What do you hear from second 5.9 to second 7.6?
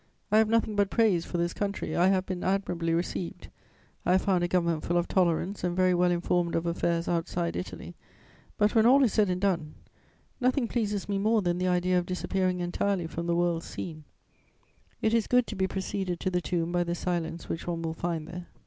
well informed of affairs outside